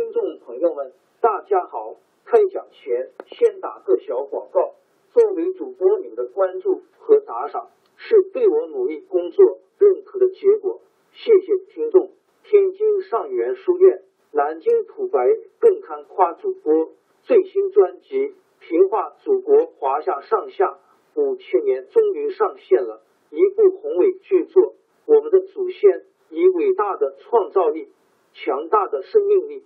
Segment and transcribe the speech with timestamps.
[0.00, 1.94] 听众朋友们，大家好！
[2.24, 4.72] 开讲前先打个小广告。
[5.10, 7.68] 作为主播，你们的关注和打赏
[7.98, 10.80] 是对我努力工作认可的结果，
[11.12, 12.12] 谢谢听众。
[12.44, 14.02] 天津上元书院、
[14.32, 15.20] 南京土白
[15.58, 16.92] 更刊夸主播
[17.24, 18.16] 最新专辑
[18.58, 20.78] 《平话祖国华夏上下
[21.14, 24.76] 五千年》终于上线了，一部宏伟巨作。
[25.04, 27.90] 我们的祖先以伟大的创造力、
[28.32, 29.62] 强大的生命力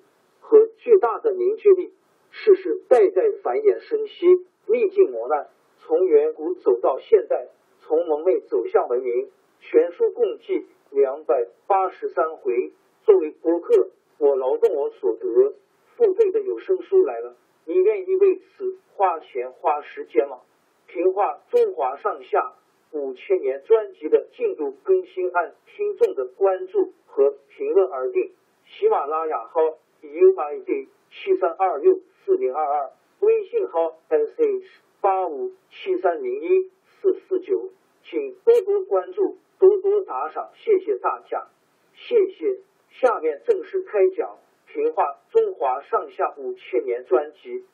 [0.47, 1.91] 和巨大的凝聚力，
[2.30, 4.27] 世世代代繁衍生息，
[4.67, 5.48] 历尽磨难，
[5.79, 7.48] 从远古走到现代，
[7.80, 9.30] 从蒙昧走向文明。
[9.61, 12.73] 全书共计两百八十三回。
[13.05, 15.55] 作为博客，我劳动我所得，
[15.97, 17.34] 付费的有声书来了，
[17.65, 20.41] 你愿意为此花钱花时间吗？
[20.87, 22.53] 评话中华上下。
[22.92, 28.33] 五千年专辑的进度更新按听众的关注和评论而定。
[28.67, 29.61] 喜马拉雅号
[30.06, 37.70] UID 七三二六四零二二，微信号 sh 八五七三零一四四九，
[38.02, 41.48] 请多多关注，多多打赏，谢谢大家，
[41.94, 42.60] 谢谢。
[42.91, 44.38] 下面正式开讲
[44.72, 47.64] 《评话中华上下五千年》专辑。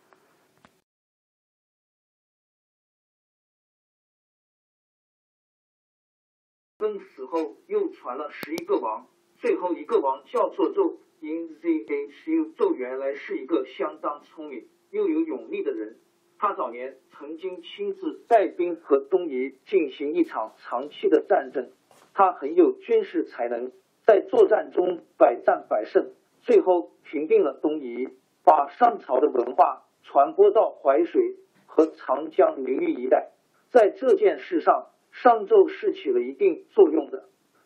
[6.79, 9.07] 曾死后又传了十一个王，
[9.41, 10.97] 最后一个王叫做纣。
[11.21, 15.99] 因 zhu 纣原来是一个相当聪明又有勇力的人，
[16.39, 21.73] 他早年曾经亲自带兵和东夷进行一场长期的战争，
[22.15, 23.71] 他很有军事才能，
[24.07, 26.11] 在作战中百战百胜，
[26.41, 28.09] 最后平定了东夷，
[28.43, 33.31] 把商朝的文化传播到淮水和长江流域一带，
[33.71, 34.87] 在这件事上。
[35.13, 37.10] 商纣是起了一定作用，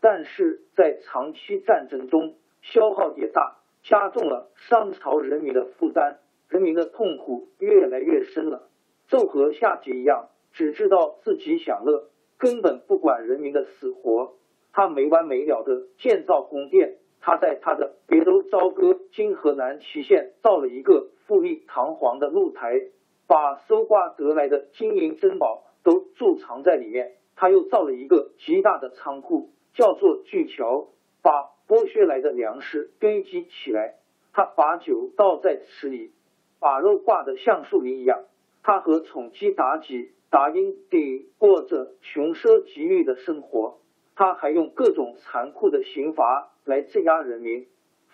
[0.05, 6.19] 但是在长期战争中消耗也大，加重了商朝人民的负担，
[6.51, 8.69] 人民的痛苦越来越深了。
[9.09, 14.35] 纣和夏桀一样，只知道自己享乐，根本不管人民的死活。
[14.75, 22.79] 他没完没了的建造宫殿，他在他的别州朝歌（今河南淇县）造了一个富丽堂皇的露台，
[23.27, 27.13] 把搜刮得来的金银珍宝都贮藏在里面。
[27.37, 30.89] 他又造了一个极大的仓库，叫做巨桥，
[31.23, 33.97] 把剥削来的粮食堆积起来。
[34.33, 36.13] 他把酒倒在池里，
[36.59, 38.25] 把肉挂得像树林一样。
[38.63, 43.79] 他和宠姬妲己、达音帝过着穷奢极欲的生活。
[44.17, 47.67] 他还用各种残酷的刑罚来镇压人民。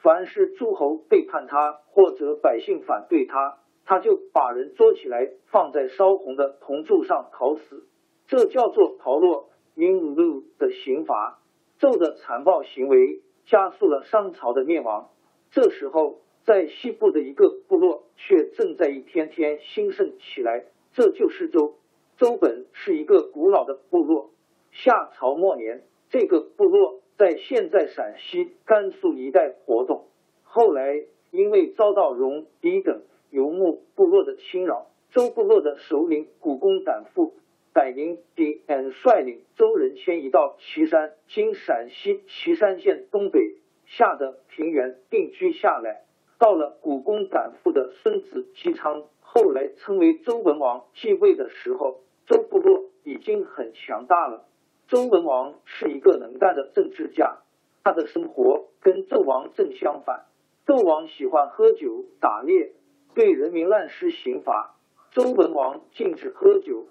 [0.03, 7.87] 凡是诸侯背叛他，或者百姓反对他，他就把人捉起来，放在烧红的铜柱上烤死。
[8.27, 11.40] 这叫做陶洛因路的刑罚，
[11.81, 15.09] 纣的残暴行为加速了商朝的灭亡。
[15.51, 21.75] 这时候，在西部的一个部落却正在一天天兴盛起来，这就是周。
[22.19, 24.31] 周本是一个古老的部落，
[24.73, 30.05] 夏朝末年，这个部落在现在陕西、甘肃一带活动。
[30.43, 37.35] 后来因为遭到戎狄等游牧部落的侵扰，周部落的首领古公胆父。
[37.73, 43.39] 百宁丁恩率领周人迁移到岐山（今陕西岐山县东北）
[43.87, 46.03] 下的平原定居下来。
[46.39, 54.47] 到了古公胆父的孙子姬昌，后来称为周文王继位的时候，周部落已经很强大了。
[54.89, 57.39] 周文王是一个能干的政治家，
[57.85, 60.27] 他的生活跟纣王正相反。
[60.67, 62.73] 纣王喜欢喝酒打猎，
[63.15, 64.75] 对人民滥施刑罚；
[65.13, 66.87] 周文王禁止喝酒。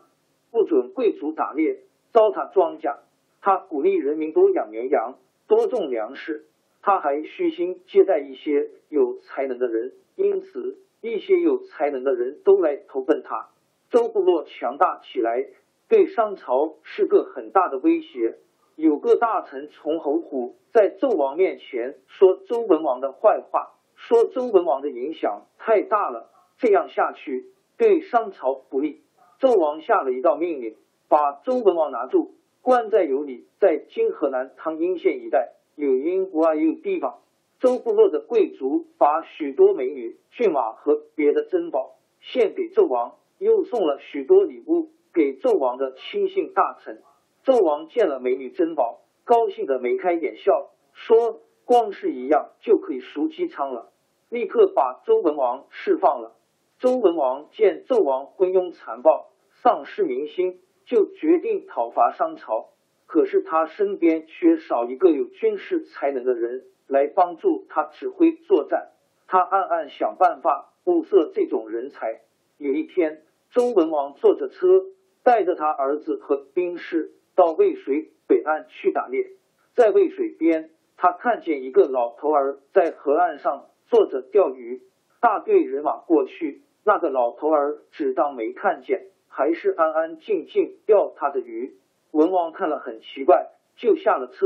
[0.52, 1.80] 不准贵族打猎、
[2.12, 2.98] 糟蹋庄稼。
[3.42, 5.18] 他鼓励人民多养绵羊、
[5.48, 6.46] 多种粮食。
[6.82, 13.50] 他还虚心接待一些有才能的人，因此一些有才能的人都来投奔他。
[13.90, 15.46] 周部落强大起来，
[15.90, 18.38] 对商朝是个很大的威胁。
[18.75, 26.30] 有个大臣从侯虎在纣王面前说周文王的坏话，说周文王的影响太大了，
[26.60, 27.48] 这样下去
[27.78, 29.01] 对商朝不利。
[29.39, 30.75] 纣王下了一道命令，
[31.07, 37.19] 把周文王拿住，关在有里，在今河南汤阴县一带有阴无二有地方。
[37.59, 47.01] 周部落的贵族把许多美女、骏马和别的珍宝献给纣王，又送了许多礼物给纣王的亲信大臣。
[47.45, 53.91] 纣王见了美女珍宝，高兴的眉开眼笑，说：“光是一样就可以赎姬昌了。”
[54.30, 56.36] 立刻把周文王释放了。
[56.80, 59.30] 周文王见纣王昏庸残暴。
[59.62, 62.70] 丧失民心，就决定讨伐商朝。
[63.06, 68.92] 可是他身边缺少一个有军事才能的人来帮助他指挥作战。
[69.28, 72.22] 他暗暗想办法物色这种人才。
[72.58, 74.86] 有一天，周文王坐着车，
[75.22, 79.32] 带着他儿子和兵士到渭水北岸去打猎。
[79.75, 84.84] 在渭水边，他看见一个老头儿在河岸上坐着钓鱼。
[85.20, 91.76] 大队人马过去，那个老头儿只当没看见，还是安安静静钓他的鱼。
[92.12, 94.46] 文王看了很奇怪，就下了车，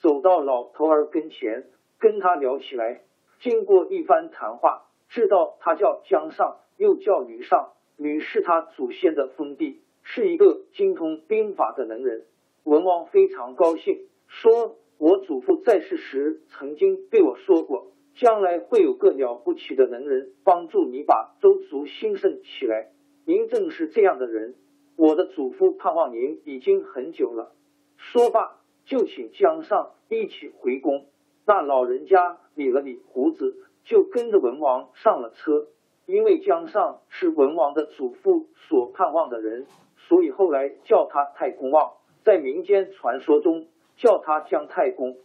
[0.00, 1.64] 走到老头儿跟前，
[1.98, 3.02] 跟他聊起来。
[3.40, 12.24] 经过一番谈话，知道他叫姜尚，又叫吕尚，吕是他祖先的封地，是一个精通兵法的能人。
[12.64, 22.90] 文王非常高兴，说：“我祖父在世时曾经对我说过。”将来会有个了不起的能人帮助你把周族兴盛起来，
[23.26, 24.54] 您正是这样的人。
[24.96, 27.52] 我的祖父盼望您已经很久了。
[27.96, 31.06] 说罢，就请姜尚一起回宫。
[31.44, 35.66] 那老人家理了理胡子，就跟着文王上了车。
[36.06, 39.66] 因为姜尚是文王的祖父所盼望的人，
[39.96, 43.66] 所以后来叫他太公望，在民间传说中
[43.96, 45.16] 叫他姜太公。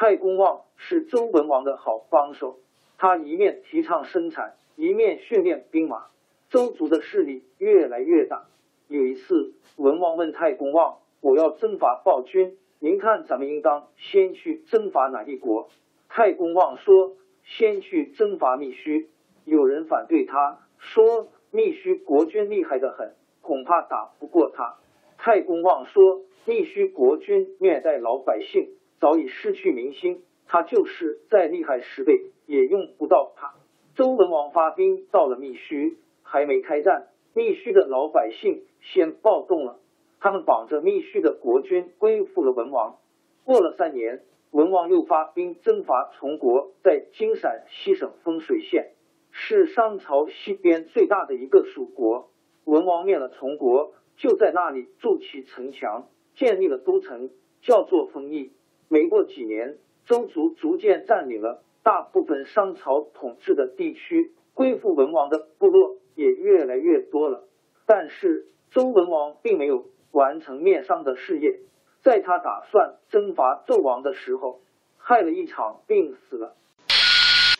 [0.00, 2.60] 太公望是周文王的好帮手，
[2.98, 6.06] 他一面提倡生产，一面训练兵马，
[6.50, 8.46] 周族的势力越来越大。
[8.86, 15.68] 有一次，文王问太公望：“我要征伐暴君，您看咱们应当先去征伐哪一国？”
[16.08, 19.10] 太公望说：“先去征伐密须。”
[19.44, 24.76] 有人反对他说：“密须国君厉害的很，恐怕打不过他。”
[25.18, 28.68] 太公望说：“密须国君虐待老百姓。”
[29.00, 33.54] 早已失去民心，他就是再厉害十倍也用不到他。
[33.94, 39.78] 周文王发兵到了密须，还没开战，密须的老百姓先暴动了。
[40.20, 42.96] 他们绑着密须的国君归附了文王。
[43.44, 48.92] 过了三年，文王又发兵征伐崇国，在今陕西省丰水县，
[49.30, 52.30] 是商朝西边最大的一个属国。
[52.64, 57.30] 文王灭了崇国，就在那里筑起城墙，建立了都城，
[57.62, 58.52] 叫做丰邑。
[58.88, 59.76] 没过几年，
[60.06, 67.44] 周族逐渐占领了大部分商朝统治的地区，归附文王的部落也越来越多了。
[67.86, 71.60] 但是周文王并没有完成灭商的事业，
[72.02, 74.60] 在他打算征伐纣王的时候，
[74.96, 76.54] 害了一场病死了。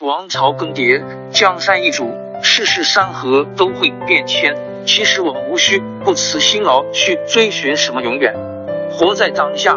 [0.00, 2.04] 王朝更迭，江山易主，
[2.42, 4.54] 世事山河都会变迁。
[4.86, 8.34] 其实我们无需不辞辛劳去追寻什么永远，
[8.90, 9.76] 活在当下。